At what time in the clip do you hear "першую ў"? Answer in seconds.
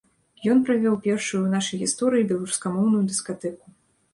1.07-1.51